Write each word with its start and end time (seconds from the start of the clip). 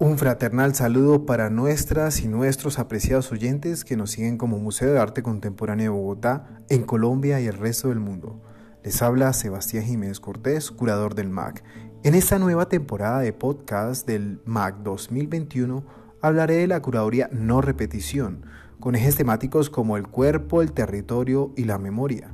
Un 0.00 0.16
fraternal 0.16 0.76
saludo 0.76 1.26
para 1.26 1.50
nuestras 1.50 2.20
y 2.20 2.28
nuestros 2.28 2.78
apreciados 2.78 3.32
oyentes 3.32 3.84
que 3.84 3.96
nos 3.96 4.12
siguen 4.12 4.38
como 4.38 4.60
Museo 4.60 4.92
de 4.92 5.00
Arte 5.00 5.24
Contemporáneo 5.24 5.90
de 5.90 5.98
Bogotá, 5.98 6.62
en 6.68 6.84
Colombia 6.84 7.40
y 7.40 7.48
el 7.48 7.54
resto 7.54 7.88
del 7.88 7.98
mundo. 7.98 8.40
Les 8.84 9.02
habla 9.02 9.32
Sebastián 9.32 9.82
Jiménez 9.82 10.20
Cortés, 10.20 10.70
curador 10.70 11.16
del 11.16 11.30
MAC. 11.30 11.64
En 12.04 12.14
esta 12.14 12.38
nueva 12.38 12.68
temporada 12.68 13.18
de 13.18 13.32
podcast 13.32 14.06
del 14.06 14.40
MAC 14.44 14.84
2021 14.84 15.84
hablaré 16.22 16.58
de 16.58 16.68
la 16.68 16.80
curaduría 16.80 17.28
no 17.32 17.60
repetición, 17.60 18.46
con 18.78 18.94
ejes 18.94 19.16
temáticos 19.16 19.68
como 19.68 19.96
el 19.96 20.06
cuerpo, 20.06 20.62
el 20.62 20.70
territorio 20.70 21.52
y 21.56 21.64
la 21.64 21.78
memoria, 21.78 22.32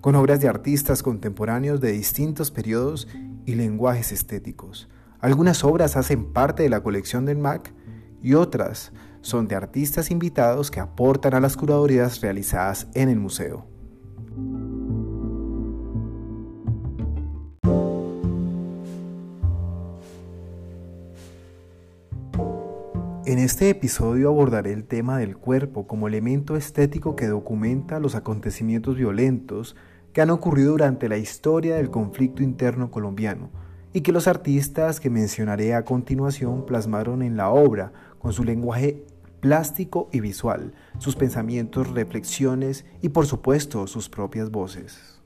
con 0.00 0.16
obras 0.16 0.40
de 0.40 0.48
artistas 0.48 1.04
contemporáneos 1.04 1.80
de 1.80 1.92
distintos 1.92 2.50
periodos 2.50 3.06
y 3.46 3.54
lenguajes 3.54 4.10
estéticos. 4.10 4.88
Algunas 5.24 5.64
obras 5.64 5.96
hacen 5.96 6.34
parte 6.34 6.64
de 6.64 6.68
la 6.68 6.82
colección 6.82 7.24
del 7.24 7.38
MAC 7.38 7.72
y 8.20 8.34
otras 8.34 8.92
son 9.22 9.48
de 9.48 9.54
artistas 9.54 10.10
invitados 10.10 10.70
que 10.70 10.80
aportan 10.80 11.32
a 11.32 11.40
las 11.40 11.56
curadurías 11.56 12.20
realizadas 12.20 12.88
en 12.92 13.08
el 13.08 13.18
museo. 13.18 13.64
En 23.24 23.38
este 23.38 23.70
episodio 23.70 24.28
abordaré 24.28 24.74
el 24.74 24.84
tema 24.84 25.16
del 25.16 25.38
cuerpo 25.38 25.86
como 25.86 26.06
elemento 26.06 26.54
estético 26.54 27.16
que 27.16 27.28
documenta 27.28 27.98
los 27.98 28.14
acontecimientos 28.14 28.96
violentos 28.96 29.74
que 30.12 30.20
han 30.20 30.28
ocurrido 30.28 30.72
durante 30.72 31.08
la 31.08 31.16
historia 31.16 31.76
del 31.76 31.90
conflicto 31.90 32.42
interno 32.42 32.90
colombiano 32.90 33.63
y 33.94 34.02
que 34.02 34.12
los 34.12 34.28
artistas 34.28 35.00
que 35.00 35.08
mencionaré 35.08 35.72
a 35.72 35.84
continuación 35.84 36.66
plasmaron 36.66 37.22
en 37.22 37.38
la 37.38 37.48
obra 37.48 37.92
con 38.18 38.34
su 38.34 38.44
lenguaje 38.44 39.06
plástico 39.40 40.08
y 40.12 40.20
visual, 40.20 40.74
sus 40.98 41.16
pensamientos, 41.16 41.90
reflexiones 41.90 42.84
y 43.00 43.10
por 43.10 43.26
supuesto 43.26 43.86
sus 43.86 44.08
propias 44.08 44.50
voces. 44.50 45.20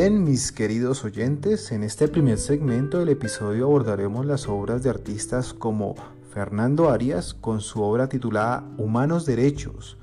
Bien, 0.00 0.24
mis 0.24 0.50
queridos 0.50 1.04
oyentes, 1.04 1.72
en 1.72 1.82
este 1.82 2.08
primer 2.08 2.38
segmento 2.38 3.00
del 3.00 3.10
episodio 3.10 3.66
abordaremos 3.66 4.24
las 4.24 4.48
obras 4.48 4.82
de 4.82 4.88
artistas 4.88 5.52
como 5.52 5.94
Fernando 6.32 6.88
Arias 6.88 7.34
con 7.34 7.60
su 7.60 7.82
obra 7.82 8.08
titulada 8.08 8.64
Humanos 8.78 9.26
Derechos, 9.26 9.98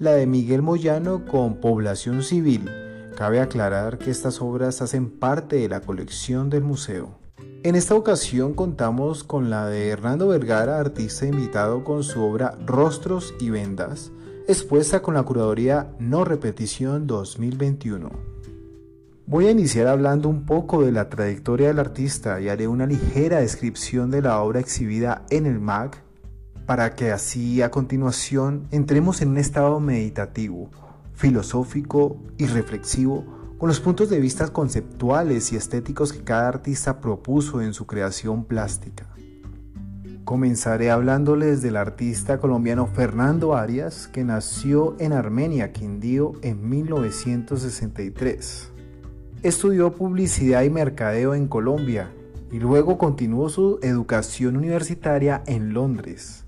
la 0.00 0.10
de 0.14 0.26
Miguel 0.26 0.62
Moyano 0.62 1.24
con 1.24 1.60
Población 1.60 2.24
Civil. 2.24 2.68
Cabe 3.16 3.38
aclarar 3.38 3.98
que 3.98 4.10
estas 4.10 4.42
obras 4.42 4.82
hacen 4.82 5.08
parte 5.08 5.54
de 5.54 5.68
la 5.68 5.82
colección 5.82 6.50
del 6.50 6.64
museo. 6.64 7.16
En 7.62 7.76
esta 7.76 7.94
ocasión 7.94 8.54
contamos 8.54 9.22
con 9.22 9.50
la 9.50 9.68
de 9.68 9.86
Hernando 9.86 10.26
Vergara, 10.26 10.80
artista 10.80 11.26
invitado 11.26 11.84
con 11.84 12.02
su 12.02 12.20
obra 12.24 12.58
Rostros 12.66 13.32
y 13.38 13.50
Vendas, 13.50 14.10
expuesta 14.48 15.00
con 15.00 15.14
la 15.14 15.22
curaduría 15.22 15.94
No 16.00 16.24
Repetición 16.24 17.06
2021. 17.06 18.37
Voy 19.30 19.46
a 19.46 19.50
iniciar 19.50 19.88
hablando 19.88 20.30
un 20.30 20.46
poco 20.46 20.82
de 20.82 20.90
la 20.90 21.10
trayectoria 21.10 21.68
del 21.68 21.80
artista 21.80 22.40
y 22.40 22.48
haré 22.48 22.66
una 22.66 22.86
ligera 22.86 23.40
descripción 23.40 24.10
de 24.10 24.22
la 24.22 24.40
obra 24.40 24.58
exhibida 24.58 25.26
en 25.28 25.44
el 25.44 25.60
MAC 25.60 26.02
para 26.64 26.94
que 26.94 27.12
así 27.12 27.60
a 27.60 27.70
continuación 27.70 28.66
entremos 28.70 29.20
en 29.20 29.28
un 29.28 29.36
estado 29.36 29.80
meditativo, 29.80 30.70
filosófico 31.12 32.22
y 32.38 32.46
reflexivo 32.46 33.52
con 33.58 33.68
los 33.68 33.80
puntos 33.80 34.08
de 34.08 34.18
vista 34.18 34.48
conceptuales 34.48 35.52
y 35.52 35.56
estéticos 35.56 36.14
que 36.14 36.24
cada 36.24 36.48
artista 36.48 36.98
propuso 36.98 37.60
en 37.60 37.74
su 37.74 37.86
creación 37.86 38.46
plástica. 38.46 39.14
Comenzaré 40.24 40.90
hablándoles 40.90 41.60
del 41.60 41.76
artista 41.76 42.38
colombiano 42.38 42.86
Fernando 42.86 43.54
Arias, 43.54 44.08
que 44.08 44.24
nació 44.24 44.96
en 44.98 45.12
Armenia, 45.12 45.74
Quindío, 45.74 46.32
en 46.40 46.66
1963. 46.66 48.72
Estudió 49.44 49.92
publicidad 49.92 50.64
y 50.64 50.70
mercadeo 50.70 51.32
en 51.32 51.46
Colombia 51.46 52.10
y 52.50 52.58
luego 52.58 52.98
continuó 52.98 53.48
su 53.48 53.78
educación 53.82 54.56
universitaria 54.56 55.44
en 55.46 55.72
Londres. 55.72 56.44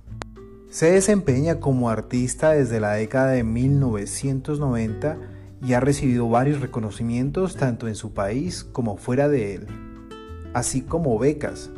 Se 0.71 0.91
desempeña 0.91 1.61
como 1.61 1.89
artista 1.89 2.51
desde 2.51 2.81
la 2.81 2.95
década 2.95 3.31
de 3.31 3.45
1990 3.45 5.19
y 5.63 5.75
ha 5.75 5.81
recibido 5.81 6.29
varios 6.29 6.61
reconocimientos 6.61 7.55
tanto 7.55 7.87
en 7.87 7.95
su 7.95 8.13
país 8.13 8.65
como 8.65 8.97
fuera 8.97 9.29
de 9.29 9.55
él, 9.55 9.67
así 10.53 10.81
como 10.83 11.17
becas. 11.17 11.71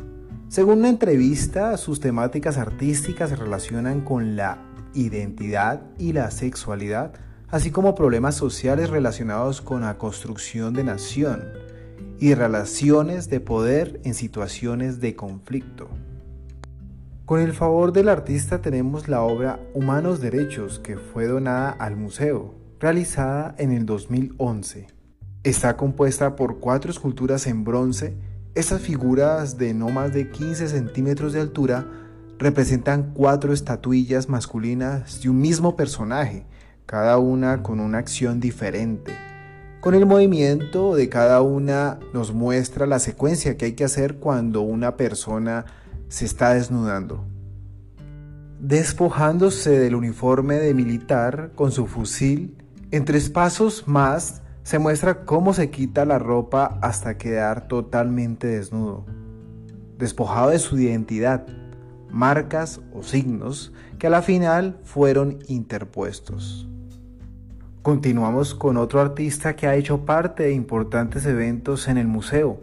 Según 0.47 0.79
una 0.79 0.89
entrevista, 0.89 1.77
sus 1.77 1.99
temáticas 1.99 2.57
artísticas 2.57 3.29
se 3.29 3.35
relacionan 3.35 4.01
con 4.01 4.35
la 4.35 4.63
identidad 4.95 5.83
y 5.99 6.13
la 6.13 6.31
sexualidad, 6.31 7.13
así 7.53 7.69
como 7.69 7.93
problemas 7.93 8.33
sociales 8.33 8.89
relacionados 8.89 9.61
con 9.61 9.81
la 9.81 9.99
construcción 9.99 10.73
de 10.73 10.83
nación 10.83 11.43
y 12.19 12.33
relaciones 12.33 13.29
de 13.29 13.41
poder 13.41 14.01
en 14.03 14.15
situaciones 14.15 14.99
de 14.99 15.15
conflicto. 15.15 15.87
Con 17.25 17.41
el 17.41 17.53
favor 17.53 17.93
del 17.93 18.09
artista 18.09 18.59
tenemos 18.59 19.07
la 19.07 19.21
obra 19.21 19.59
Humanos 19.75 20.19
Derechos 20.19 20.79
que 20.79 20.97
fue 20.97 21.27
donada 21.27 21.69
al 21.69 21.95
museo, 21.95 22.55
realizada 22.79 23.53
en 23.59 23.71
el 23.71 23.85
2011. 23.85 24.87
Está 25.43 25.77
compuesta 25.77 26.35
por 26.35 26.59
cuatro 26.59 26.89
esculturas 26.89 27.45
en 27.45 27.63
bronce. 27.63 28.17
Estas 28.55 28.81
figuras 28.81 29.59
de 29.59 29.75
no 29.75 29.89
más 29.89 30.11
de 30.11 30.31
15 30.31 30.69
centímetros 30.69 31.33
de 31.33 31.41
altura 31.41 31.85
representan 32.39 33.13
cuatro 33.13 33.53
estatuillas 33.53 34.27
masculinas 34.27 35.21
de 35.21 35.29
un 35.29 35.39
mismo 35.39 35.75
personaje, 35.75 36.47
cada 36.85 37.17
una 37.17 37.63
con 37.63 37.79
una 37.79 37.97
acción 37.97 38.39
diferente. 38.39 39.13
Con 39.79 39.95
el 39.95 40.05
movimiento 40.05 40.95
de 40.95 41.09
cada 41.09 41.41
una 41.41 41.99
nos 42.13 42.33
muestra 42.33 42.85
la 42.85 42.99
secuencia 42.99 43.57
que 43.57 43.65
hay 43.65 43.73
que 43.73 43.83
hacer 43.83 44.15
cuando 44.15 44.61
una 44.61 44.95
persona 44.95 45.65
se 46.07 46.25
está 46.25 46.53
desnudando. 46.53 47.25
Despojándose 48.61 49.71
del 49.71 49.95
uniforme 49.95 50.55
de 50.55 50.73
militar 50.73 51.51
con 51.55 51.71
su 51.71 51.85
fusil, 51.85 52.55
en 52.91 53.03
tres 53.03 53.29
pasos 53.29 53.87
más 53.87 54.41
se 54.63 54.79
muestra 54.79 55.25
cómo 55.25 55.53
se 55.53 55.69
quita 55.69 56.05
la 56.05 56.17
ropa 56.17 56.79
hasta 56.81 57.17
quedar 57.17 57.67
totalmente 57.67 58.47
desnudo, 58.47 59.05
despojado 59.97 60.51
de 60.51 60.59
su 60.59 60.79
identidad, 60.79 61.45
marcas 62.09 62.79
o 62.93 63.03
signos 63.03 63.73
que 63.99 64.07
a 64.07 64.11
la 64.11 64.21
final 64.21 64.79
fueron 64.83 65.39
interpuestos. 65.47 66.69
Continuamos 67.83 68.55
con 68.55 68.77
otro 68.77 69.01
artista 69.01 69.57
que 69.57 69.67
ha 69.67 69.75
hecho 69.75 70.05
parte 70.05 70.43
de 70.43 70.53
importantes 70.53 71.25
eventos 71.25 71.89
en 71.89 71.97
el 71.97 72.07
museo. 72.07 72.61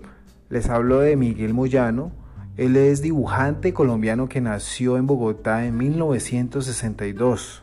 Les 0.48 0.70
hablo 0.70 1.00
de 1.00 1.14
Miguel 1.14 1.52
Moyano. 1.52 2.10
Él 2.56 2.74
es 2.74 3.02
dibujante 3.02 3.74
colombiano 3.74 4.30
que 4.30 4.40
nació 4.40 4.96
en 4.96 5.06
Bogotá 5.06 5.66
en 5.66 5.76
1962. 5.76 7.62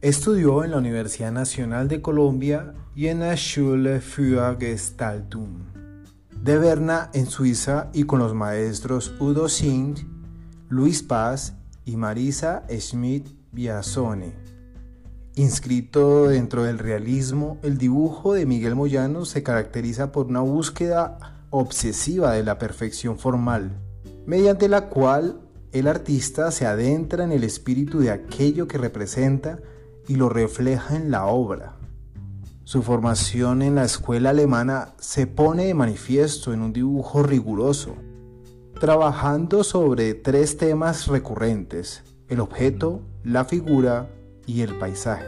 Estudió 0.00 0.64
en 0.64 0.72
la 0.72 0.78
Universidad 0.78 1.30
Nacional 1.30 1.86
de 1.86 2.02
Colombia 2.02 2.74
y 2.96 3.06
en 3.06 3.20
la 3.20 3.36
Schule 3.36 4.00
für 4.00 4.56
Gestaltung 4.58 5.78
de 6.42 6.58
Berna 6.58 7.10
en 7.14 7.26
Suiza 7.26 7.88
y 7.92 8.02
con 8.02 8.18
los 8.18 8.34
maestros 8.34 9.14
Udo 9.20 9.48
Singh, 9.48 9.96
Luis 10.68 11.04
Paz 11.04 11.54
y 11.84 11.96
Marisa 11.96 12.64
Schmidt-Biasone. 12.68 14.57
Inscrito 15.38 16.26
dentro 16.26 16.64
del 16.64 16.80
realismo, 16.80 17.58
el 17.62 17.78
dibujo 17.78 18.34
de 18.34 18.44
Miguel 18.44 18.74
Moyano 18.74 19.24
se 19.24 19.44
caracteriza 19.44 20.10
por 20.10 20.26
una 20.26 20.40
búsqueda 20.40 21.44
obsesiva 21.50 22.32
de 22.32 22.42
la 22.42 22.58
perfección 22.58 23.20
formal, 23.20 23.78
mediante 24.26 24.68
la 24.68 24.88
cual 24.88 25.38
el 25.70 25.86
artista 25.86 26.50
se 26.50 26.66
adentra 26.66 27.22
en 27.22 27.30
el 27.30 27.44
espíritu 27.44 28.00
de 28.00 28.10
aquello 28.10 28.66
que 28.66 28.78
representa 28.78 29.60
y 30.08 30.16
lo 30.16 30.28
refleja 30.28 30.96
en 30.96 31.12
la 31.12 31.26
obra. 31.26 31.76
Su 32.64 32.82
formación 32.82 33.62
en 33.62 33.76
la 33.76 33.84
escuela 33.84 34.30
alemana 34.30 34.94
se 34.98 35.28
pone 35.28 35.66
de 35.66 35.74
manifiesto 35.74 36.52
en 36.52 36.62
un 36.62 36.72
dibujo 36.72 37.22
riguroso, 37.22 37.94
trabajando 38.80 39.62
sobre 39.62 40.14
tres 40.14 40.56
temas 40.56 41.06
recurrentes, 41.06 42.02
el 42.26 42.40
objeto, 42.40 43.02
la 43.22 43.44
figura 43.44 44.10
y 44.48 44.62
el 44.62 44.76
paisaje. 44.76 45.26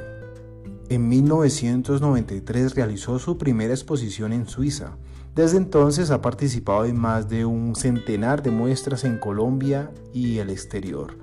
En 0.89 1.09
1993 1.09 2.75
realizó 2.75 3.21
su 3.21 3.39
primera 3.39 3.73
exposición 3.73 4.33
en 4.33 4.49
Suiza. 4.49 4.97
Desde 5.37 5.59
entonces 5.59 6.11
ha 6.11 6.21
participado 6.21 6.87
en 6.87 6.99
más 6.99 7.29
de 7.29 7.45
un 7.45 7.77
centenar 7.77 8.43
de 8.43 8.51
muestras 8.51 9.05
en 9.05 9.19
Colombia 9.19 9.93
y 10.13 10.39
el 10.39 10.51
exterior. 10.51 11.17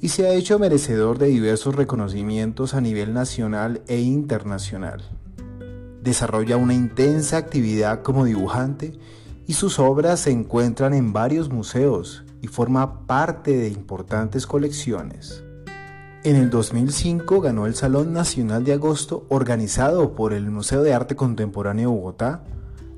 Y 0.00 0.08
se 0.08 0.26
ha 0.26 0.34
hecho 0.34 0.58
merecedor 0.58 1.18
de 1.18 1.28
diversos 1.28 1.76
reconocimientos 1.76 2.74
a 2.74 2.80
nivel 2.80 3.14
nacional 3.14 3.82
e 3.86 4.00
internacional. 4.00 5.02
Desarrolla 6.02 6.56
una 6.56 6.74
intensa 6.74 7.36
actividad 7.36 8.02
como 8.02 8.24
dibujante 8.24 8.98
y 9.46 9.52
sus 9.52 9.78
obras 9.78 10.18
se 10.18 10.32
encuentran 10.32 10.92
en 10.94 11.12
varios 11.12 11.50
museos 11.50 12.24
y 12.40 12.48
forma 12.48 13.06
parte 13.06 13.56
de 13.56 13.68
importantes 13.68 14.44
colecciones. 14.44 15.44
En 16.24 16.36
el 16.36 16.50
2005 16.50 17.40
ganó 17.40 17.66
el 17.66 17.74
Salón 17.74 18.12
Nacional 18.12 18.62
de 18.62 18.74
Agosto 18.74 19.26
organizado 19.28 20.14
por 20.14 20.32
el 20.32 20.48
Museo 20.52 20.84
de 20.84 20.94
Arte 20.94 21.16
Contemporáneo 21.16 21.90
de 21.90 21.96
Bogotá 21.96 22.44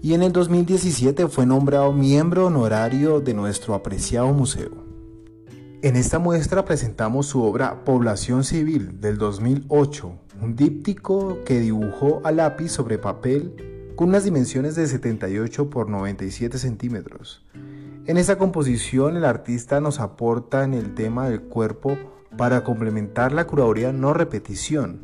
y 0.03 0.13
en 0.13 0.23
el 0.23 0.31
2017 0.31 1.29
fue 1.29 1.47
nombrado 1.47 1.91
miembro 1.95 2.49
honorario 2.49 3.21
de 3.21 3.33
nuestro 3.33 3.73
apreciado 3.73 4.31
museo. 4.35 4.73
En 5.81 5.97
esta 5.97 6.19
muestra 6.19 6.67
presentamos 6.67 7.25
su 7.25 7.43
obra 7.43 7.83
Población 7.87 8.45
Civil 8.45 9.01
del 9.01 9.17
2008, 9.17 10.13
un 10.43 10.55
díptico 10.55 11.39
que 11.47 11.61
dibujó 11.61 12.21
a 12.25 12.31
lápiz 12.31 12.73
sobre 12.73 12.99
papel 12.99 13.93
con 13.97 14.11
unas 14.11 14.25
dimensiones 14.25 14.75
de 14.75 14.87
78 14.87 15.71
por 15.71 15.89
97 15.89 16.59
centímetros. 16.59 17.43
En 18.05 18.19
esta 18.19 18.37
composición 18.37 19.17
el 19.17 19.25
artista 19.25 19.81
nos 19.81 19.99
aporta 19.99 20.63
en 20.63 20.75
el 20.75 20.95
tema 20.95 21.31
del 21.31 21.41
cuerpo 21.41 21.97
para 22.37 22.65
complementar 22.65 23.33
la 23.33 23.47
curaduría 23.47 23.93
no 23.93 24.13
repetición. 24.13 25.01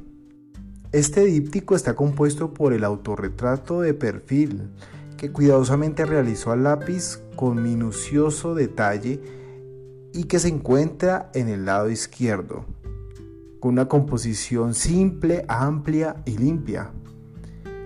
Este 0.93 1.25
díptico 1.25 1.77
está 1.77 1.95
compuesto 1.95 2.53
por 2.53 2.73
el 2.73 2.83
autorretrato 2.83 3.81
de 3.81 3.95
perfil 3.95 4.71
que 5.17 5.31
cuidadosamente 5.31 6.07
realizó 6.07 6.51
a 6.51 6.57
lápiz 6.57 7.23
con 7.37 7.63
minucioso 7.63 8.55
detalle 8.55 9.21
y 10.13 10.25
que 10.25 10.39
se 10.39 10.49
encuentra 10.49 11.31
en 11.35 11.49
el 11.49 11.65
lado 11.65 11.91
izquierdo, 11.91 12.65
con 13.61 13.73
una 13.73 13.87
composición 13.87 14.75
simple, 14.75 15.45
amplia 15.47 16.17
y 16.25 16.39
limpia. 16.39 16.91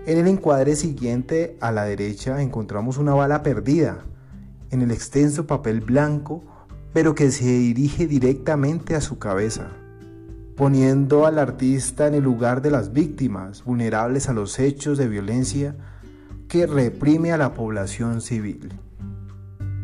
En 0.07 0.19
el 0.19 0.27
encuadre 0.27 0.77
siguiente 0.77 1.57
a 1.61 1.73
la 1.73 1.85
derecha 1.85 2.41
encontramos 2.41 2.99
una 2.99 3.15
bala 3.15 3.43
perdida 3.43 4.05
en 4.71 4.83
el 4.83 4.91
extenso 4.91 5.47
papel 5.47 5.81
blanco 5.81 6.43
pero 6.95 7.17
que 7.17 7.33
se 7.33 7.45
dirige 7.45 8.07
directamente 8.07 8.95
a 8.95 9.01
su 9.01 9.19
cabeza, 9.19 9.73
poniendo 10.57 11.27
al 11.27 11.41
artista 11.41 12.07
en 12.07 12.15
el 12.15 12.23
lugar 12.23 12.63
de 12.63 12.71
las 12.71 12.93
víctimas 12.93 13.65
vulnerables 13.65 14.29
a 14.29 14.33
los 14.33 14.61
hechos 14.61 14.97
de 14.97 15.09
violencia 15.09 15.77
que 16.49 16.69
reprime 16.69 17.33
a 17.33 17.37
la 17.37 17.53
población 17.53 18.21
civil. 18.21 18.73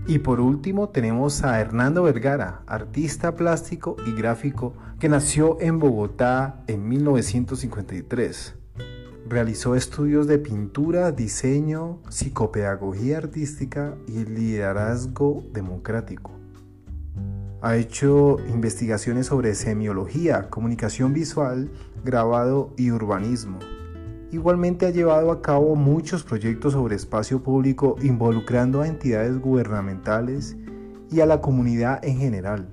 Y 0.06 0.20
por 0.20 0.40
último 0.40 0.90
tenemos 0.90 1.42
a 1.42 1.60
Hernando 1.60 2.04
Vergara, 2.04 2.62
artista 2.66 3.34
plástico 3.34 3.96
y 4.06 4.12
gráfico 4.12 4.74
que 5.00 5.08
nació 5.08 5.58
en 5.60 5.80
Bogotá 5.80 6.62
en 6.68 6.88
1953. 6.88 8.54
Realizó 9.28 9.74
estudios 9.74 10.28
de 10.28 10.38
pintura, 10.38 11.10
diseño, 11.10 11.98
psicopedagogía 12.08 13.18
artística 13.18 13.96
y 14.06 14.24
liderazgo 14.24 15.42
democrático. 15.52 16.40
Ha 17.62 17.76
hecho 17.76 18.38
investigaciones 18.48 19.26
sobre 19.26 19.54
semiología, 19.54 20.48
comunicación 20.48 21.12
visual, 21.12 21.70
grabado 22.02 22.72
y 22.78 22.90
urbanismo. 22.90 23.58
Igualmente 24.32 24.86
ha 24.86 24.90
llevado 24.90 25.30
a 25.30 25.42
cabo 25.42 25.74
muchos 25.76 26.22
proyectos 26.22 26.72
sobre 26.72 26.96
espacio 26.96 27.42
público 27.42 27.96
involucrando 28.00 28.80
a 28.80 28.88
entidades 28.88 29.38
gubernamentales 29.38 30.56
y 31.10 31.20
a 31.20 31.26
la 31.26 31.42
comunidad 31.42 32.02
en 32.02 32.16
general, 32.16 32.68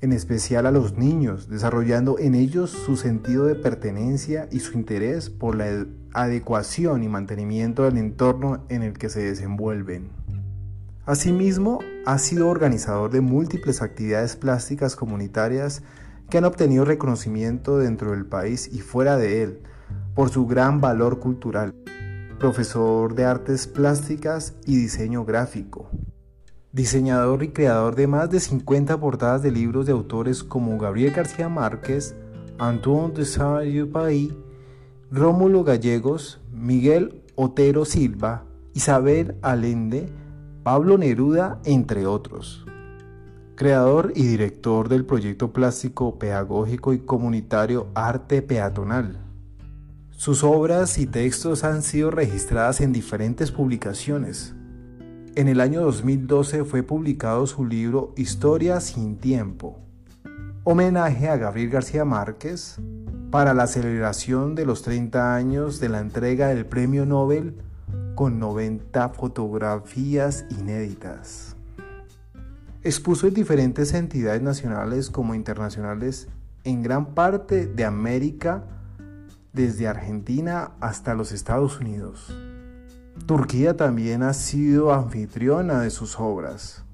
en 0.00 0.12
especial 0.12 0.64
a 0.64 0.70
los 0.70 0.96
niños, 0.96 1.50
desarrollando 1.50 2.18
en 2.18 2.34
ellos 2.34 2.70
su 2.70 2.96
sentido 2.96 3.44
de 3.44 3.54
pertenencia 3.54 4.48
y 4.50 4.60
su 4.60 4.78
interés 4.78 5.28
por 5.28 5.56
la 5.56 5.86
adecuación 6.14 7.02
y 7.02 7.08
mantenimiento 7.08 7.82
del 7.82 7.98
entorno 7.98 8.64
en 8.70 8.82
el 8.82 8.94
que 8.94 9.10
se 9.10 9.20
desenvuelven. 9.20 10.21
Asimismo, 11.12 11.80
ha 12.06 12.16
sido 12.16 12.48
organizador 12.48 13.10
de 13.10 13.20
múltiples 13.20 13.82
actividades 13.82 14.34
plásticas 14.34 14.96
comunitarias 14.96 15.82
que 16.30 16.38
han 16.38 16.46
obtenido 16.46 16.86
reconocimiento 16.86 17.76
dentro 17.76 18.12
del 18.12 18.24
país 18.24 18.70
y 18.72 18.78
fuera 18.78 19.18
de 19.18 19.42
él 19.42 19.60
por 20.14 20.30
su 20.30 20.46
gran 20.46 20.80
valor 20.80 21.18
cultural. 21.18 21.74
Profesor 22.38 23.14
de 23.14 23.26
artes 23.26 23.66
plásticas 23.66 24.54
y 24.64 24.76
diseño 24.76 25.26
gráfico. 25.26 25.90
Diseñador 26.72 27.42
y 27.42 27.48
creador 27.48 27.94
de 27.94 28.06
más 28.06 28.30
de 28.30 28.40
50 28.40 28.98
portadas 28.98 29.42
de 29.42 29.50
libros 29.50 29.84
de 29.84 29.92
autores 29.92 30.42
como 30.42 30.78
Gabriel 30.78 31.12
García 31.12 31.50
Márquez, 31.50 32.14
Antoine 32.58 33.12
de 33.12 33.26
Saint-Exupéry, 33.26 34.34
Rómulo 35.10 35.62
Gallegos, 35.62 36.40
Miguel 36.54 37.22
Otero 37.34 37.84
Silva, 37.84 38.46
Isabel 38.72 39.36
Allende, 39.42 40.08
Pablo 40.62 40.96
Neruda, 40.96 41.58
entre 41.64 42.06
otros. 42.06 42.64
Creador 43.56 44.12
y 44.14 44.22
director 44.22 44.88
del 44.88 45.04
proyecto 45.04 45.52
plástico 45.52 46.20
pedagógico 46.20 46.92
y 46.92 47.00
comunitario 47.00 47.88
Arte 47.94 48.42
Peatonal. 48.42 49.18
Sus 50.10 50.44
obras 50.44 50.98
y 50.98 51.06
textos 51.06 51.64
han 51.64 51.82
sido 51.82 52.12
registradas 52.12 52.80
en 52.80 52.92
diferentes 52.92 53.50
publicaciones. 53.50 54.54
En 55.34 55.48
el 55.48 55.60
año 55.60 55.80
2012 55.80 56.62
fue 56.62 56.84
publicado 56.84 57.48
su 57.48 57.66
libro 57.66 58.14
Historia 58.16 58.78
sin 58.78 59.16
tiempo, 59.16 59.80
homenaje 60.62 61.28
a 61.28 61.38
Gabriel 61.38 61.70
García 61.70 62.04
Márquez 62.04 62.76
para 63.32 63.52
la 63.52 63.66
celebración 63.66 64.54
de 64.54 64.64
los 64.64 64.82
30 64.82 65.34
años 65.34 65.80
de 65.80 65.88
la 65.88 65.98
entrega 65.98 66.48
del 66.48 66.66
Premio 66.66 67.04
Nobel 67.04 67.56
con 68.14 68.38
90 68.38 69.08
fotografías 69.10 70.44
inéditas. 70.50 71.56
Expuso 72.82 73.26
en 73.26 73.34
diferentes 73.34 73.94
entidades 73.94 74.42
nacionales 74.42 75.10
como 75.10 75.34
internacionales 75.34 76.28
en 76.64 76.82
gran 76.82 77.14
parte 77.14 77.66
de 77.66 77.84
América, 77.84 78.64
desde 79.52 79.86
Argentina 79.86 80.72
hasta 80.80 81.14
los 81.14 81.32
Estados 81.32 81.80
Unidos. 81.80 82.34
Turquía 83.26 83.76
también 83.76 84.22
ha 84.22 84.32
sido 84.32 84.92
anfitriona 84.92 85.80
de 85.80 85.90
sus 85.90 86.18
obras. 86.18 86.84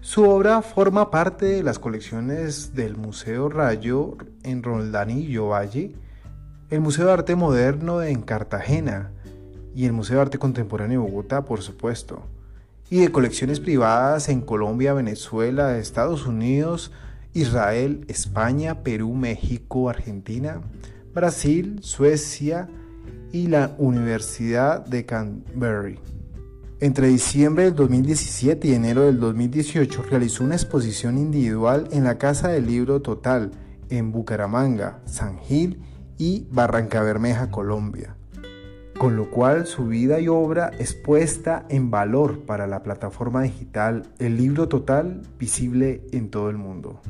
Su 0.00 0.28
obra 0.28 0.62
forma 0.62 1.10
parte 1.10 1.46
de 1.46 1.62
las 1.62 1.78
colecciones 1.78 2.74
del 2.74 2.96
Museo 2.96 3.48
Rayo 3.48 4.16
en 4.42 4.62
Roldanillo 4.62 5.48
Valle, 5.48 5.94
el 6.70 6.80
Museo 6.80 7.06
de 7.06 7.12
Arte 7.12 7.36
Moderno 7.36 8.02
en 8.02 8.22
Cartagena, 8.22 9.10
y 9.74 9.86
el 9.86 9.92
Museo 9.92 10.16
de 10.16 10.22
Arte 10.22 10.38
Contemporáneo 10.38 11.02
de 11.02 11.10
Bogotá, 11.10 11.44
por 11.44 11.62
supuesto, 11.62 12.22
y 12.90 13.00
de 13.00 13.12
colecciones 13.12 13.60
privadas 13.60 14.28
en 14.28 14.40
Colombia, 14.40 14.94
Venezuela, 14.94 15.78
Estados 15.78 16.26
Unidos, 16.26 16.92
Israel, 17.34 18.04
España, 18.08 18.82
Perú, 18.82 19.14
México, 19.14 19.88
Argentina, 19.88 20.60
Brasil, 21.14 21.80
Suecia 21.82 22.68
y 23.32 23.48
la 23.48 23.74
Universidad 23.78 24.84
de 24.86 25.04
Canterbury. 25.04 25.98
Entre 26.80 27.08
diciembre 27.08 27.64
del 27.64 27.74
2017 27.74 28.68
y 28.68 28.74
enero 28.74 29.02
del 29.02 29.18
2018 29.18 30.04
realizó 30.10 30.44
una 30.44 30.54
exposición 30.54 31.18
individual 31.18 31.88
en 31.92 32.04
la 32.04 32.18
Casa 32.18 32.48
del 32.48 32.66
Libro 32.66 33.02
Total 33.02 33.50
en 33.90 34.12
Bucaramanga, 34.12 35.00
San 35.06 35.38
Gil 35.40 35.82
y 36.18 36.46
Barranca 36.50 37.02
Bermeja, 37.02 37.50
Colombia 37.50 38.17
con 38.98 39.14
lo 39.14 39.30
cual 39.30 39.66
su 39.66 39.86
vida 39.86 40.18
y 40.18 40.26
obra 40.26 40.72
es 40.80 40.92
puesta 40.92 41.64
en 41.68 41.88
valor 41.88 42.40
para 42.40 42.66
la 42.66 42.82
plataforma 42.82 43.42
digital 43.42 44.02
El 44.18 44.36
Libro 44.36 44.68
Total 44.68 45.22
visible 45.38 46.02
en 46.10 46.30
todo 46.30 46.50
el 46.50 46.56
mundo. 46.56 47.00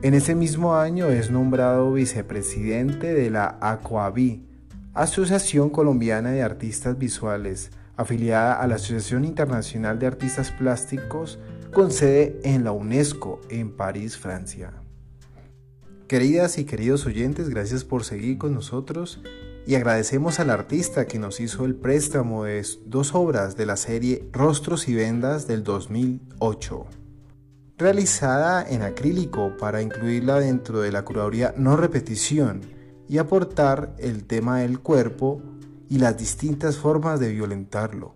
En 0.00 0.14
ese 0.14 0.34
mismo 0.34 0.74
año 0.74 1.08
es 1.08 1.30
nombrado 1.30 1.92
vicepresidente 1.92 3.12
de 3.12 3.28
la 3.28 3.58
ACOAVI, 3.60 4.46
Asociación 4.94 5.68
Colombiana 5.68 6.30
de 6.30 6.42
Artistas 6.42 6.96
Visuales, 6.96 7.72
afiliada 7.98 8.54
a 8.54 8.66
la 8.66 8.76
Asociación 8.76 9.26
Internacional 9.26 9.98
de 9.98 10.06
Artistas 10.06 10.50
Plásticos, 10.50 11.38
con 11.74 11.90
sede 11.90 12.40
en 12.42 12.64
la 12.64 12.72
UNESCO 12.72 13.40
en 13.50 13.70
París, 13.70 14.16
Francia. 14.16 14.72
Queridas 16.08 16.56
y 16.56 16.64
queridos 16.64 17.04
oyentes, 17.04 17.50
gracias 17.50 17.84
por 17.84 18.04
seguir 18.04 18.38
con 18.38 18.54
nosotros 18.54 19.20
y 19.66 19.74
agradecemos 19.74 20.38
al 20.38 20.50
artista 20.50 21.06
que 21.06 21.18
nos 21.18 21.40
hizo 21.40 21.64
el 21.64 21.74
préstamo 21.74 22.44
de 22.44 22.64
dos 22.84 23.14
obras 23.14 23.56
de 23.56 23.66
la 23.66 23.76
serie 23.76 24.28
Rostros 24.32 24.86
y 24.88 24.94
Vendas 24.94 25.48
del 25.48 25.64
2008, 25.64 26.86
realizada 27.76 28.64
en 28.68 28.82
acrílico 28.82 29.56
para 29.58 29.82
incluirla 29.82 30.38
dentro 30.38 30.80
de 30.80 30.92
la 30.92 31.04
curaduría 31.04 31.52
no 31.56 31.76
repetición 31.76 32.60
y 33.08 33.18
aportar 33.18 33.94
el 33.98 34.24
tema 34.24 34.60
del 34.60 34.78
cuerpo 34.78 35.42
y 35.88 35.98
las 35.98 36.16
distintas 36.16 36.76
formas 36.76 37.18
de 37.18 37.32
violentarlo. 37.32 38.14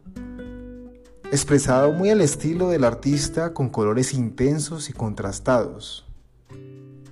Expresado 1.33 1.93
muy 1.93 2.11
al 2.11 2.21
estilo 2.21 2.71
del 2.71 2.85
artista 2.85 3.55
con 3.55 3.71
colores 3.71 4.15
intensos 4.15 4.89
y 4.89 4.93
contrastados. 4.93 6.10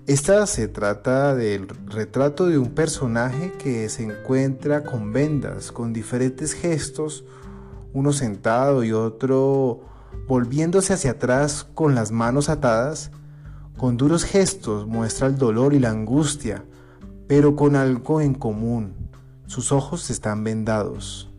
Esta 0.09 0.47
se 0.47 0.69
trata 0.69 1.35
del 1.35 1.69
retrato 1.69 2.47
de 2.47 2.57
un 2.57 2.71
personaje 2.71 3.53
que 3.59 3.91
se 3.91 4.05
encuentra 4.05 4.83
con 4.83 5.13
vendas, 5.13 5.71
con 5.71 5.93
diferentes 5.93 6.55
gestos, 6.55 7.27
uno 7.93 8.15
sentado 8.15 8.85
y 8.85 8.93
otro 8.93 9.83
volviéndose 10.27 10.95
hacia 10.95 11.11
atrás 11.11 11.67
con 11.75 11.95
las 11.95 12.11
manos 12.11 12.49
atadas, 12.49 13.11
con 13.77 13.99
duros 13.99 14.25
gestos 14.25 14.87
muestra 14.87 15.27
el 15.27 15.37
dolor 15.37 15.75
y 15.75 15.79
la 15.79 15.91
angustia, 15.91 16.65
pero 17.27 17.55
con 17.55 17.77
algo 17.77 18.23
en 18.23 18.33
común, 18.33 19.11
sus 19.45 19.73
ojos 19.73 20.09
están 20.09 20.43
vendados, 20.43 21.31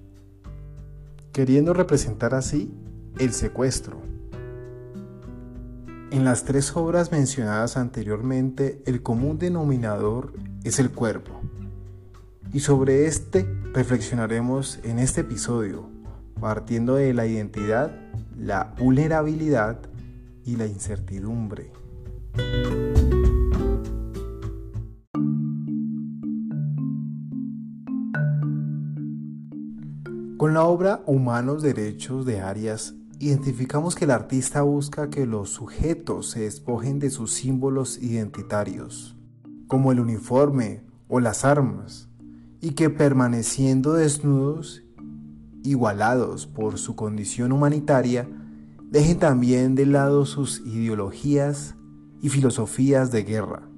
queriendo 1.31 1.73
representar 1.73 2.35
así 2.35 2.71
el 3.17 3.33
secuestro. 3.33 4.18
En 6.11 6.25
las 6.25 6.43
tres 6.43 6.75
obras 6.75 7.11
mencionadas 7.11 7.77
anteriormente, 7.77 8.81
el 8.87 9.03
común 9.03 9.37
denominador 9.37 10.33
es 10.63 10.79
el 10.79 10.89
cuerpo, 10.89 11.39
y 12.51 12.61
sobre 12.61 13.05
este 13.05 13.47
reflexionaremos 13.73 14.79
en 14.83 14.97
este 14.97 15.21
episodio, 15.21 15.87
partiendo 16.41 16.95
de 16.95 17.13
la 17.13 17.27
identidad, 17.27 17.91
la 18.35 18.73
vulnerabilidad 18.79 19.81
y 20.45 20.55
la 20.55 20.65
incertidumbre. 20.65 21.71
Con 30.37 30.55
la 30.55 30.63
obra 30.63 31.03
Humanos 31.05 31.61
Derechos 31.61 32.25
de 32.25 32.41
Arias, 32.41 32.95
identificamos 33.19 33.95
que 33.95 34.05
el 34.05 34.11
artista 34.11 34.61
busca 34.61 35.09
que 35.09 35.25
los 35.25 35.49
sujetos 35.49 36.31
se 36.31 36.41
despojen 36.41 36.99
de 36.99 37.09
sus 37.09 37.33
símbolos 37.33 38.01
identitarios, 38.01 39.17
como 39.67 39.91
el 39.91 39.99
uniforme 39.99 40.83
o 41.09 41.19
las 41.19 41.43
armas, 41.43 42.09
y 42.61 42.71
que 42.71 42.89
permaneciendo 42.89 43.93
desnudos, 43.93 44.83
igualados 45.63 46.47
por 46.47 46.77
su 46.77 46.95
condición 46.95 47.51
humanitaria, 47.51 48.29
dejen 48.89 49.19
también 49.19 49.75
de 49.75 49.85
lado 49.85 50.25
sus 50.25 50.61
ideologías 50.65 51.75
y 52.21 52.29
filosofías 52.29 53.11
de 53.11 53.23
guerra, 53.23 53.69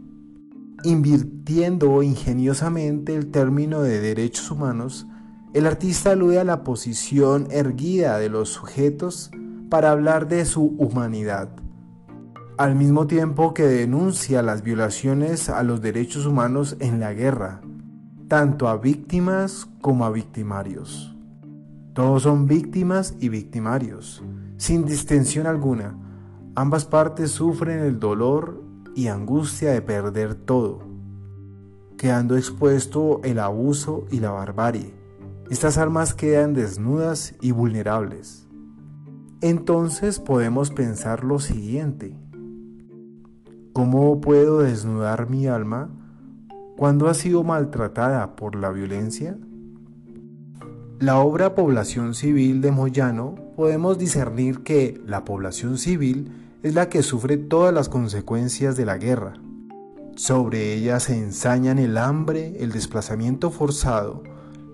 invirtiendo 0.84 2.04
ingeniosamente 2.04 3.16
el 3.16 3.32
término 3.32 3.82
de 3.82 4.00
derechos 4.02 4.52
humanos 4.52 5.08
el 5.54 5.68
artista 5.68 6.12
alude 6.12 6.40
a 6.40 6.46
la 6.46 6.64
posición 6.64 7.48
erguida 7.52 8.18
de 8.18 8.30
los 8.30 8.50
sujetos 8.50 9.32
para 9.70 9.92
hablar 9.92 10.30
de 10.30 10.46
su 10.46 10.64
humanidad, 10.78 11.50
al 12.58 12.76
mismo 12.76 13.06
tiempo 13.06 13.54
que 13.54 13.64
denuncia 13.64 14.42
las 14.44 14.64
violaciones 14.64 15.50
a 15.50 15.62
los 15.64 15.82
derechos 15.82 16.26
humanos 16.26 16.78
en 16.80 17.02
la 17.02 17.14
guerra, 17.14 17.60
tanto 18.30 18.70
a 18.70 18.78
víctimas 18.78 19.68
como 19.82 20.06
a 20.06 20.12
victimarios. 20.12 21.18
Todos 21.94 22.24
son 22.24 22.48
víctimas 22.48 23.16
y 23.20 23.28
victimarios, 23.28 24.24
sin 24.56 24.86
distensión 24.86 25.48
alguna. 25.48 25.98
Ambas 26.56 26.86
partes 26.86 27.32
sufren 27.32 27.80
el 27.80 28.00
dolor 28.00 28.64
y 28.96 29.08
angustia 29.08 29.72
de 29.72 29.82
perder 29.82 30.34
todo, 30.34 30.80
quedando 31.98 32.38
expuesto 32.38 33.20
el 33.26 33.40
abuso 33.40 34.06
y 34.12 34.22
la 34.22 34.32
barbarie 34.32 35.01
estas 35.52 35.78
armas 35.78 36.14
quedan 36.14 36.54
desnudas 36.54 37.36
y 37.42 37.52
vulnerables. 37.52 38.48
Entonces 39.42 40.18
podemos 40.18 40.72
pensar 40.72 41.26
lo 41.26 41.40
siguiente. 41.40 42.16
¿Cómo 43.74 44.22
puedo 44.22 44.60
desnudar 44.60 45.30
mi 45.30 45.48
alma 45.48 45.90
cuando 46.78 47.10
ha 47.10 47.14
sido 47.14 47.44
maltratada 47.44 48.38
por 48.38 48.56
la 48.56 48.72
violencia? 48.72 49.38
La 51.00 51.20
obra 51.20 51.54
Población 51.54 52.14
Civil 52.14 52.62
de 52.62 52.72
Moyano 52.72 53.36
podemos 53.58 53.98
discernir 53.98 54.64
que 54.64 55.02
la 55.06 55.26
población 55.26 55.78
civil 55.78 56.32
es 56.64 56.76
la 56.76 56.88
que 56.88 57.04
sufre 57.04 57.36
todas 57.36 57.74
las 57.74 57.90
consecuencias 57.90 58.78
de 58.78 58.86
la 58.86 58.98
guerra. 58.98 59.34
Sobre 60.16 60.76
ella 60.76 61.02
se 61.02 61.18
ensañan 61.18 61.78
el 61.78 61.98
hambre, 61.98 62.56
el 62.64 62.72
desplazamiento 62.72 63.52
forzado, 63.52 64.24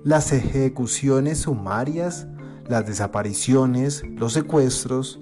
las 0.07 0.31
ejecuciones 0.31 1.39
sumarias, 1.39 2.27
las 2.69 2.85
desapariciones, 2.85 4.05
los 4.15 4.31
secuestros, 4.31 5.19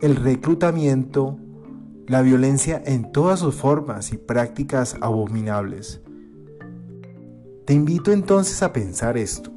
el 0.00 0.14
reclutamiento, 0.14 1.40
la 2.06 2.22
violencia 2.22 2.80
en 2.86 3.10
todas 3.10 3.40
sus 3.40 3.56
formas 3.56 4.12
y 4.12 4.16
prácticas 4.16 4.96
abominables. 5.00 6.02
Te 7.64 7.74
invito 7.74 8.12
entonces 8.12 8.62
a 8.62 8.72
pensar 8.72 9.18
esto. 9.18 9.50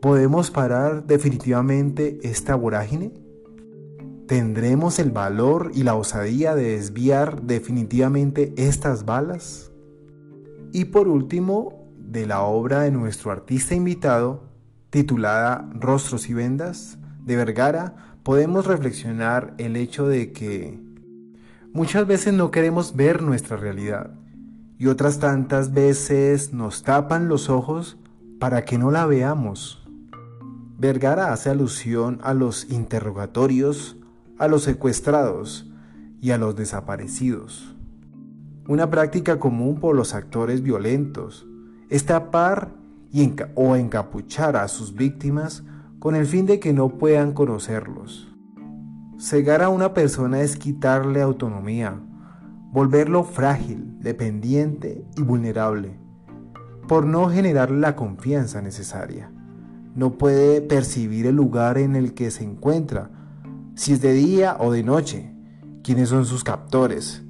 ¿Podemos 0.00 0.52
parar 0.52 1.04
definitivamente 1.08 2.20
esta 2.22 2.54
vorágine? 2.54 3.12
¿Tendremos 4.28 5.00
el 5.00 5.10
valor 5.10 5.72
y 5.74 5.82
la 5.82 5.96
osadía 5.96 6.54
de 6.54 6.76
desviar 6.76 7.42
definitivamente 7.42 8.54
estas 8.56 9.04
balas? 9.04 9.72
Y 10.72 10.84
por 10.84 11.08
último, 11.08 11.79
de 12.10 12.26
la 12.26 12.42
obra 12.42 12.80
de 12.80 12.90
nuestro 12.90 13.30
artista 13.30 13.76
invitado, 13.76 14.42
titulada 14.90 15.70
Rostros 15.74 16.28
y 16.28 16.34
Vendas, 16.34 16.98
de 17.24 17.36
Vergara, 17.36 18.16
podemos 18.24 18.66
reflexionar 18.66 19.54
el 19.58 19.76
hecho 19.76 20.08
de 20.08 20.32
que 20.32 20.80
muchas 21.72 22.08
veces 22.08 22.34
no 22.34 22.50
queremos 22.50 22.96
ver 22.96 23.22
nuestra 23.22 23.56
realidad 23.56 24.10
y 24.76 24.88
otras 24.88 25.20
tantas 25.20 25.72
veces 25.72 26.52
nos 26.52 26.82
tapan 26.82 27.28
los 27.28 27.48
ojos 27.48 27.96
para 28.40 28.64
que 28.64 28.76
no 28.76 28.90
la 28.90 29.06
veamos. 29.06 29.86
Vergara 30.78 31.32
hace 31.32 31.50
alusión 31.50 32.18
a 32.24 32.34
los 32.34 32.70
interrogatorios, 32.70 33.98
a 34.36 34.48
los 34.48 34.64
secuestrados 34.64 35.70
y 36.20 36.32
a 36.32 36.38
los 36.38 36.56
desaparecidos. 36.56 37.76
Una 38.66 38.90
práctica 38.90 39.38
común 39.38 39.78
por 39.78 39.94
los 39.94 40.14
actores 40.14 40.62
violentos, 40.62 41.46
estapar 41.90 42.80
y 43.12 43.32
o 43.56 43.74
encapuchar 43.74 44.56
a 44.56 44.68
sus 44.68 44.94
víctimas 44.94 45.64
con 45.98 46.14
el 46.14 46.26
fin 46.26 46.46
de 46.46 46.60
que 46.60 46.72
no 46.72 46.96
puedan 46.96 47.32
conocerlos. 47.32 48.28
Cegar 49.18 49.62
a 49.62 49.68
una 49.68 49.92
persona 49.92 50.40
es 50.40 50.56
quitarle 50.56 51.20
autonomía, 51.20 52.00
volverlo 52.72 53.24
frágil, 53.24 53.98
dependiente 53.98 55.04
y 55.16 55.22
vulnerable, 55.22 55.98
por 56.88 57.04
no 57.04 57.28
generar 57.28 57.70
la 57.70 57.96
confianza 57.96 58.62
necesaria. 58.62 59.30
No 59.94 60.16
puede 60.16 60.62
percibir 60.62 61.26
el 61.26 61.34
lugar 61.34 61.76
en 61.76 61.96
el 61.96 62.14
que 62.14 62.30
se 62.30 62.44
encuentra, 62.44 63.10
si 63.74 63.92
es 63.92 64.00
de 64.00 64.12
día 64.12 64.56
o 64.60 64.70
de 64.70 64.84
noche, 64.84 65.34
quiénes 65.82 66.08
son 66.08 66.24
sus 66.24 66.44
captores. 66.44 67.22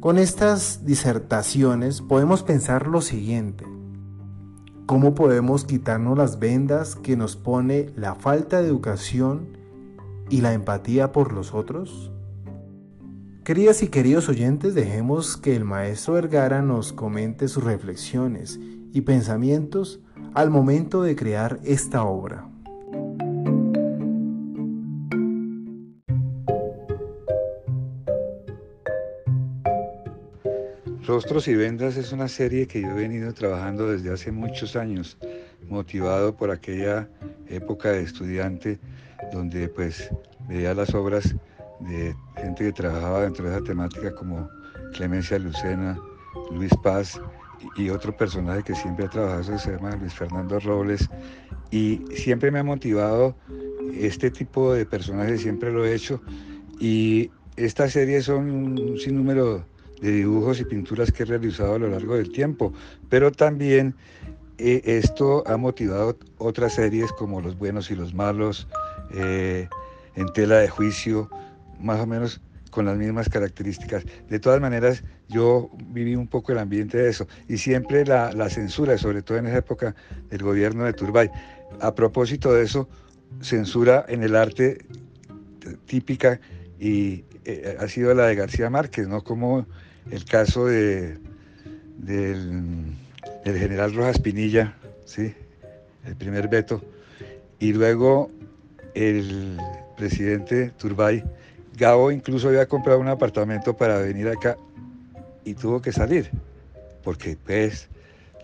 Con 0.00 0.18
estas 0.18 0.84
disertaciones 0.84 2.02
podemos 2.02 2.42
pensar 2.42 2.88
lo 2.88 3.00
siguiente. 3.00 3.75
¿Cómo 4.86 5.16
podemos 5.16 5.64
quitarnos 5.64 6.16
las 6.16 6.38
vendas 6.38 6.94
que 6.94 7.16
nos 7.16 7.34
pone 7.34 7.90
la 7.96 8.14
falta 8.14 8.62
de 8.62 8.68
educación 8.68 9.58
y 10.30 10.42
la 10.42 10.52
empatía 10.52 11.10
por 11.10 11.32
los 11.32 11.54
otros? 11.54 12.12
Queridas 13.42 13.82
y 13.82 13.88
queridos 13.88 14.28
oyentes, 14.28 14.76
dejemos 14.76 15.36
que 15.36 15.56
el 15.56 15.64
maestro 15.64 16.14
Vergara 16.14 16.62
nos 16.62 16.92
comente 16.92 17.48
sus 17.48 17.64
reflexiones 17.64 18.60
y 18.92 19.00
pensamientos 19.00 19.98
al 20.34 20.50
momento 20.50 21.02
de 21.02 21.16
crear 21.16 21.58
esta 21.64 22.04
obra. 22.04 22.48
Rostros 31.06 31.46
y 31.46 31.54
Vendas 31.54 31.96
es 31.96 32.10
una 32.10 32.26
serie 32.26 32.66
que 32.66 32.82
yo 32.82 32.88
he 32.90 32.94
venido 32.94 33.32
trabajando 33.32 33.92
desde 33.92 34.12
hace 34.12 34.32
muchos 34.32 34.74
años, 34.74 35.16
motivado 35.68 36.36
por 36.36 36.50
aquella 36.50 37.08
época 37.48 37.92
de 37.92 38.02
estudiante 38.02 38.80
donde 39.32 39.68
pues 39.68 40.10
veía 40.48 40.74
las 40.74 40.92
obras 40.94 41.36
de 41.78 42.12
gente 42.36 42.64
que 42.64 42.72
trabajaba 42.72 43.22
dentro 43.22 43.48
de 43.48 43.54
esa 43.54 43.64
temática 43.64 44.12
como 44.16 44.48
Clemencia 44.94 45.38
Lucena, 45.38 45.96
Luis 46.50 46.72
Paz 46.82 47.20
y, 47.76 47.88
otro 47.88 48.16
personaje 48.16 48.64
que 48.64 48.74
siempre 48.74 49.04
ha 49.04 49.10
trabajado 49.10 49.58
se 49.58 49.70
llama 49.70 49.94
Luis 49.94 50.12
Fernando 50.12 50.58
Robles 50.58 51.08
y 51.70 52.02
siempre 52.16 52.50
me 52.50 52.58
ha 52.58 52.64
motivado. 52.64 53.36
Este 53.94 54.28
tipo 54.32 54.74
de 54.74 54.84
personajes, 54.84 55.42
siempre 55.42 55.70
lo 55.70 55.86
he 55.86 55.94
hecho 55.94 56.20
y 56.80 57.30
esta 57.54 57.88
serie 57.88 58.22
son 58.22 58.50
un 58.50 58.98
sinnúmero 58.98 59.64
de 60.00 60.10
dibujos 60.10 60.60
y 60.60 60.64
pinturas 60.64 61.12
que 61.12 61.22
he 61.22 61.26
realizado 61.26 61.74
a 61.74 61.78
lo 61.78 61.88
largo 61.88 62.16
del 62.16 62.30
tiempo, 62.30 62.72
pero 63.08 63.32
también 63.32 63.94
eh, 64.58 64.82
esto 64.84 65.42
ha 65.46 65.56
motivado 65.56 66.18
otras 66.38 66.74
series 66.74 67.12
como 67.12 67.40
Los 67.40 67.58
Buenos 67.58 67.90
y 67.90 67.94
los 67.94 68.14
Malos, 68.14 68.68
eh, 69.12 69.68
En 70.14 70.32
Tela 70.32 70.58
de 70.58 70.68
Juicio, 70.68 71.30
más 71.78 72.00
o 72.00 72.06
menos 72.06 72.40
con 72.70 72.86
las 72.86 72.96
mismas 72.96 73.28
características. 73.28 74.04
De 74.28 74.38
todas 74.38 74.60
maneras, 74.60 75.02
yo 75.28 75.70
viví 75.88 76.14
un 76.14 76.26
poco 76.26 76.52
el 76.52 76.58
ambiente 76.58 76.98
de 76.98 77.08
eso 77.08 77.26
y 77.48 77.58
siempre 77.58 78.04
la, 78.04 78.50
censura, 78.50 78.96
sobre 78.98 79.22
todo 79.22 79.38
en 79.38 79.46
esa 79.46 79.58
época 79.58 79.94
del 80.30 80.42
gobierno 80.42 80.84
de 80.84 80.92
Turbay. 80.92 81.30
A 81.80 81.94
propósito 81.94 82.52
de 82.52 82.64
eso, 82.64 82.88
censura 83.40 84.04
en 84.08 84.22
el 84.22 84.36
arte 84.36 84.84
típica 85.86 86.40
y 86.78 87.24
eh, 87.44 87.76
ha 87.80 87.88
sido 87.88 88.14
la 88.14 88.26
de 88.26 88.34
García 88.34 88.70
Márquez, 88.70 89.08
no 89.08 89.22
como 89.22 89.66
el 90.10 90.24
caso 90.24 90.66
de, 90.66 91.18
del, 91.98 92.94
general 93.44 93.94
Rojas 93.94 94.18
Pinilla, 94.20 94.74
¿sí? 95.04 95.34
el 96.04 96.16
primer 96.16 96.48
veto, 96.48 96.82
y 97.58 97.72
luego 97.72 98.30
el 98.94 99.58
presidente 99.96 100.70
Turbay. 100.70 101.24
Gabo 101.76 102.10
incluso 102.10 102.48
había 102.48 102.66
comprado 102.66 103.00
un 103.00 103.08
apartamento 103.08 103.76
para 103.76 103.98
venir 103.98 104.28
acá 104.28 104.56
y 105.44 105.54
tuvo 105.54 105.82
que 105.82 105.92
salir, 105.92 106.30
porque 107.02 107.36
pues 107.44 107.88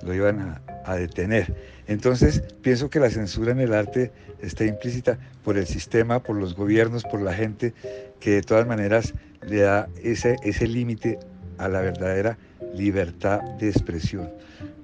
lo 0.02 0.12
iban 0.12 0.40
a, 0.40 0.62
a 0.84 0.96
detener. 0.96 1.54
Entonces, 1.86 2.42
pienso 2.62 2.90
que 2.90 3.00
la 3.00 3.10
censura 3.10 3.52
en 3.52 3.60
el 3.60 3.72
arte 3.72 4.12
está 4.40 4.64
implícita 4.64 5.18
por 5.44 5.56
el 5.56 5.66
sistema, 5.66 6.22
por 6.22 6.36
los 6.36 6.54
gobiernos, 6.54 7.04
por 7.04 7.22
la 7.22 7.32
gente, 7.32 7.72
que 8.20 8.32
de 8.32 8.42
todas 8.42 8.66
maneras 8.66 9.14
le 9.46 9.60
da 9.62 9.88
ese, 10.02 10.36
ese 10.42 10.66
límite 10.66 11.18
a 11.62 11.68
la 11.68 11.80
verdadera 11.80 12.36
libertad 12.74 13.40
de 13.58 13.68
expresión. 13.68 14.30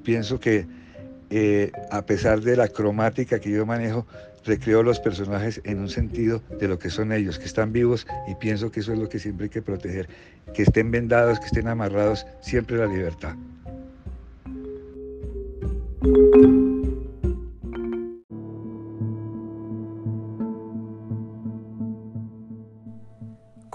Pienso 0.05 0.39
que 0.39 0.67
eh, 1.31 1.73
a 1.91 2.03
pesar 2.07 2.41
de 2.41 2.57
la 2.57 2.69
cromática 2.69 3.39
que 3.39 3.51
yo 3.51 3.67
manejo, 3.67 4.07
recreo 4.45 4.83
los 4.83 4.99
personajes 4.99 5.61
en 5.65 5.81
un 5.81 5.89
sentido 5.89 6.43
de 6.59 6.69
lo 6.69 6.79
que 6.79 6.89
son 6.89 7.13
ellos, 7.13 7.39
que 7.39 7.45
están 7.45 7.73
vivos 7.73 8.07
y 8.27 8.35
pienso 8.37 8.71
que 8.71 8.81
eso 8.81 8.93
es 8.93 8.99
lo 8.99 9.09
que 9.09 9.19
siempre 9.19 9.45
hay 9.45 9.51
que 9.51 9.63
proteger, 9.63 10.09
que 10.55 10.63
estén 10.63 10.91
vendados, 10.91 11.39
que 11.39 11.47
estén 11.47 11.69
amarrados, 11.69 12.27
siempre 12.41 12.79
la 12.79 12.87
libertad. 12.87 13.35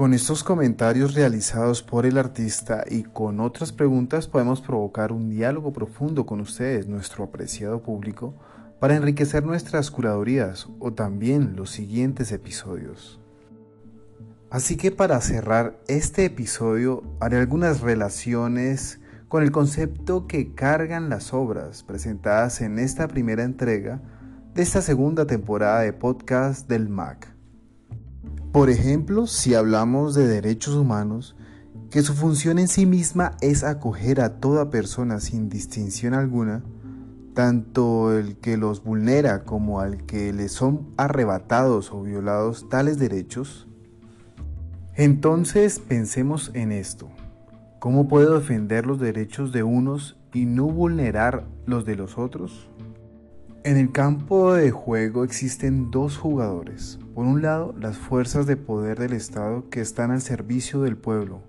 Con 0.04 0.14
estos 0.14 0.44
comentarios 0.44 1.14
realizados 1.14 1.82
por 1.82 2.06
el 2.06 2.18
artista 2.18 2.84
y 2.90 3.04
con 3.04 3.40
otras 3.40 3.72
preguntas 3.72 4.28
podemos 4.28 4.60
provocar 4.60 5.14
un 5.14 5.30
diálogo 5.30 5.72
profundo 5.72 6.26
con 6.26 6.42
ustedes, 6.42 6.90
nuestro 6.90 7.24
apreciado 7.24 7.82
público, 7.82 8.34
para 8.82 8.98
enriquecer 8.98 9.46
nuestras 9.46 9.90
curadurías 9.92 10.68
o 10.82 10.92
también 10.92 11.56
los 11.56 11.70
siguientes 11.70 12.34
episodios. 12.34 13.22
Así 14.50 14.76
que 14.76 14.92
para 14.92 15.22
cerrar 15.22 15.80
este 15.88 16.26
episodio 16.26 17.02
haré 17.22 17.38
algunas 17.38 17.80
relaciones 17.80 19.00
con 19.30 19.42
el 19.42 19.54
concepto 19.54 20.28
que 20.28 20.54
cargan 20.54 21.08
las 21.08 21.34
obras 21.34 21.82
presentadas 21.84 22.60
en 22.60 22.78
esta 22.78 23.08
primera 23.08 23.44
entrega 23.44 24.02
de 24.54 24.64
esta 24.64 24.82
segunda 24.82 25.26
temporada 25.26 25.80
de 25.80 25.94
podcast 25.94 26.68
del 26.68 26.90
MAC. 26.90 27.33
Por 28.54 28.70
ejemplo, 28.70 29.26
si 29.26 29.56
hablamos 29.56 30.14
de 30.14 30.28
derechos 30.28 30.76
humanos, 30.76 31.36
que 31.90 32.04
su 32.04 32.14
función 32.14 32.60
en 32.60 32.68
sí 32.68 32.86
misma 32.86 33.32
es 33.42 33.64
acoger 33.64 34.22
a 34.22 34.38
toda 34.38 34.70
persona 34.70 35.20
sin 35.20 35.50
distinción 35.50 36.14
alguna, 36.14 36.64
tanto 37.34 38.16
el 38.16 38.38
que 38.38 38.58
los 38.58 38.84
vulnera 38.84 39.44
como 39.44 39.80
al 39.80 40.06
que 40.06 40.32
le 40.34 40.50
son 40.50 40.94
arrebatados 40.98 41.92
o 41.92 42.04
violados 42.04 42.70
tales 42.70 43.00
derechos, 43.00 43.68
entonces 44.94 45.80
pensemos 45.80 46.52
en 46.54 46.72
esto. 46.72 47.10
¿Cómo 47.80 48.08
puedo 48.08 48.38
defender 48.38 48.86
los 48.86 49.00
derechos 49.00 49.52
de 49.52 49.64
unos 49.64 50.16
y 50.32 50.46
no 50.46 50.66
vulnerar 50.66 51.48
los 51.66 51.86
de 51.86 51.96
los 51.96 52.20
otros? 52.20 52.70
En 53.66 53.78
el 53.78 53.94
campo 53.94 54.54
de 54.54 54.72
juego 54.72 55.24
existen 55.24 55.90
dos 55.90 56.18
jugadores. 56.18 57.00
Por 57.16 57.26
un 57.26 57.42
lado, 57.42 57.74
las 57.80 57.96
fuerzas 57.96 58.46
de 58.46 58.58
poder 58.58 59.00
del 59.00 59.14
Estado 59.14 59.70
que 59.70 59.80
están 59.80 60.12
al 60.12 60.20
servicio 60.20 60.82
del 60.82 60.98
pueblo 60.98 61.44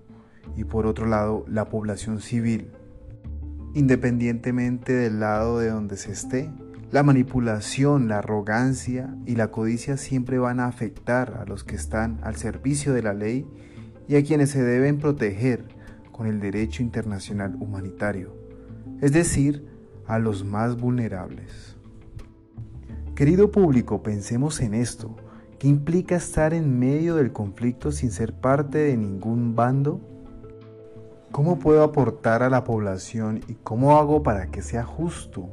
y 0.55 0.63
por 0.63 0.87
otro 0.87 1.07
lado, 1.07 1.43
la 1.49 1.67
población 1.67 2.21
civil. 2.21 2.71
Independientemente 3.73 4.93
del 4.93 5.19
lado 5.19 5.59
de 5.59 5.69
donde 5.69 5.97
se 5.97 6.13
esté, 6.13 6.49
la 6.89 7.03
manipulación, 7.03 8.07
la 8.07 8.19
arrogancia 8.19 9.13
y 9.25 9.35
la 9.35 9.51
codicia 9.51 9.97
siempre 9.97 10.39
van 10.39 10.61
a 10.61 10.67
afectar 10.67 11.33
a 11.41 11.43
los 11.43 11.65
que 11.65 11.75
están 11.75 12.21
al 12.23 12.37
servicio 12.37 12.93
de 12.93 13.03
la 13.03 13.13
ley 13.13 13.45
y 14.07 14.15
a 14.15 14.23
quienes 14.23 14.51
se 14.51 14.63
deben 14.63 14.99
proteger 14.99 15.65
con 16.13 16.27
el 16.27 16.39
derecho 16.39 16.81
internacional 16.81 17.57
humanitario, 17.59 18.33
es 19.01 19.11
decir, 19.11 19.65
a 20.07 20.17
los 20.17 20.45
más 20.45 20.77
vulnerables. 20.77 21.74
Querido 23.15 23.49
público, 23.49 24.03
pensemos 24.03 24.59
en 24.59 24.73
esto. 24.73 25.15
¿Qué 25.57 25.69
implica 25.69 26.17
estar 26.17 26.53
en 26.53 26.77
medio 26.77 27.15
del 27.15 27.31
conflicto 27.31 27.93
sin 27.93 28.11
ser 28.11 28.33
parte 28.33 28.79
de 28.79 28.97
ningún 28.97 29.55
bando? 29.55 30.01
¿Cómo 31.31 31.57
puedo 31.57 31.81
aportar 31.83 32.43
a 32.43 32.49
la 32.49 32.65
población 32.65 33.39
y 33.47 33.53
cómo 33.53 33.97
hago 33.97 34.21
para 34.21 34.51
que 34.51 34.61
sea 34.61 34.83
justo? 34.83 35.47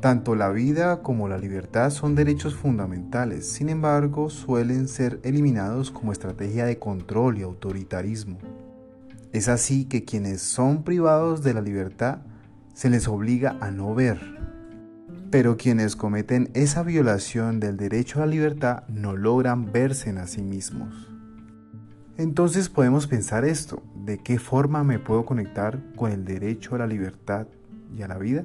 Tanto 0.00 0.34
la 0.34 0.50
vida 0.50 1.00
como 1.00 1.26
la 1.26 1.38
libertad 1.38 1.88
son 1.88 2.14
derechos 2.14 2.54
fundamentales, 2.54 3.50
sin 3.50 3.70
embargo 3.70 4.28
suelen 4.28 4.88
ser 4.88 5.20
eliminados 5.22 5.90
como 5.90 6.12
estrategia 6.12 6.66
de 6.66 6.78
control 6.78 7.38
y 7.38 7.42
autoritarismo. 7.44 8.36
Es 9.32 9.48
así 9.48 9.86
que 9.86 10.04
quienes 10.04 10.42
son 10.42 10.82
privados 10.84 11.42
de 11.42 11.54
la 11.54 11.62
libertad 11.62 12.18
se 12.74 12.90
les 12.90 13.08
obliga 13.08 13.56
a 13.62 13.70
no 13.70 13.94
ver, 13.94 14.39
pero 15.30 15.56
quienes 15.56 15.96
cometen 15.96 16.50
esa 16.54 16.82
violación 16.82 17.60
del 17.60 17.76
derecho 17.76 18.18
a 18.18 18.26
la 18.26 18.32
libertad 18.32 18.82
no 18.88 19.16
logran 19.16 19.72
verse 19.72 20.10
en 20.10 20.18
a 20.18 20.26
sí 20.26 20.42
mismos. 20.42 21.08
Entonces 22.16 22.68
podemos 22.68 23.06
pensar 23.06 23.44
esto, 23.44 23.82
¿de 24.04 24.18
qué 24.18 24.38
forma 24.38 24.84
me 24.84 24.98
puedo 24.98 25.24
conectar 25.24 25.78
con 25.96 26.12
el 26.12 26.24
derecho 26.24 26.74
a 26.74 26.78
la 26.78 26.86
libertad 26.86 27.46
y 27.96 28.02
a 28.02 28.08
la 28.08 28.18
vida? 28.18 28.44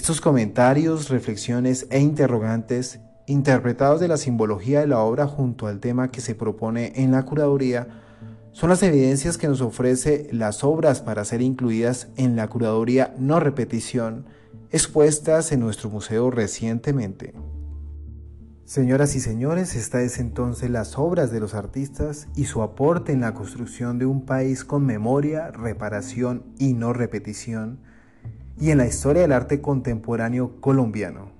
Estos 0.00 0.22
comentarios, 0.22 1.10
reflexiones 1.10 1.86
e 1.90 2.00
interrogantes, 2.00 3.00
interpretados 3.26 4.00
de 4.00 4.08
la 4.08 4.16
simbología 4.16 4.80
de 4.80 4.86
la 4.86 5.00
obra 5.00 5.26
junto 5.26 5.66
al 5.66 5.78
tema 5.78 6.10
que 6.10 6.22
se 6.22 6.34
propone 6.34 6.94
en 6.96 7.12
la 7.12 7.26
curaduría, 7.26 7.86
son 8.52 8.70
las 8.70 8.82
evidencias 8.82 9.36
que 9.36 9.46
nos 9.46 9.60
ofrece 9.60 10.30
las 10.32 10.64
obras 10.64 11.02
para 11.02 11.26
ser 11.26 11.42
incluidas 11.42 12.08
en 12.16 12.34
la 12.34 12.48
curaduría 12.48 13.14
no 13.18 13.40
repetición 13.40 14.24
expuestas 14.70 15.52
en 15.52 15.60
nuestro 15.60 15.90
museo 15.90 16.30
recientemente. 16.30 17.34
Señoras 18.64 19.14
y 19.16 19.20
señores, 19.20 19.76
esta 19.76 20.00
es 20.00 20.18
entonces 20.18 20.70
las 20.70 20.96
obras 20.96 21.30
de 21.30 21.40
los 21.40 21.52
artistas 21.52 22.26
y 22.34 22.46
su 22.46 22.62
aporte 22.62 23.12
en 23.12 23.20
la 23.20 23.34
construcción 23.34 23.98
de 23.98 24.06
un 24.06 24.24
país 24.24 24.64
con 24.64 24.86
memoria, 24.86 25.50
reparación 25.50 26.46
y 26.58 26.72
no 26.72 26.94
repetición 26.94 27.80
y 28.60 28.70
en 28.70 28.78
la 28.78 28.86
historia 28.86 29.22
del 29.22 29.32
arte 29.32 29.60
contemporáneo 29.60 30.60
colombiano. 30.60 31.30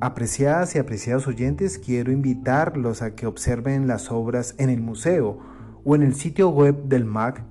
Apreciadas 0.00 0.74
y 0.74 0.78
apreciados 0.78 1.28
oyentes, 1.28 1.78
quiero 1.78 2.10
invitarlos 2.10 3.02
a 3.02 3.14
que 3.14 3.26
observen 3.26 3.86
las 3.86 4.10
obras 4.10 4.54
en 4.58 4.68
el 4.68 4.80
museo 4.80 5.38
o 5.84 5.94
en 5.94 6.02
el 6.02 6.14
sitio 6.14 6.48
web 6.48 6.84
del 6.84 7.04
MAC, 7.04 7.42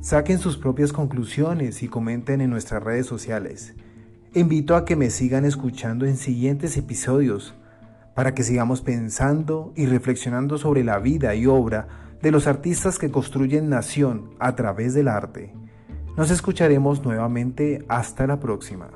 saquen 0.00 0.38
sus 0.38 0.56
propias 0.56 0.92
conclusiones 0.92 1.82
y 1.82 1.88
comenten 1.88 2.40
en 2.40 2.50
nuestras 2.50 2.82
redes 2.82 3.06
sociales. 3.06 3.74
Invito 4.34 4.76
a 4.76 4.84
que 4.84 4.96
me 4.96 5.10
sigan 5.10 5.44
escuchando 5.44 6.06
en 6.06 6.16
siguientes 6.16 6.76
episodios 6.76 7.54
para 8.14 8.34
que 8.34 8.44
sigamos 8.44 8.80
pensando 8.80 9.72
y 9.76 9.86
reflexionando 9.86 10.56
sobre 10.58 10.84
la 10.84 10.98
vida 10.98 11.34
y 11.34 11.46
obra 11.46 11.88
de 12.22 12.30
los 12.30 12.46
artistas 12.46 12.98
que 12.98 13.10
construyen 13.10 13.68
nación 13.68 14.30
a 14.38 14.54
través 14.56 14.94
del 14.94 15.08
arte. 15.08 15.52
Nos 16.16 16.30
escucharemos 16.30 17.04
nuevamente 17.04 17.84
hasta 17.88 18.26
la 18.26 18.40
próxima. 18.40 18.88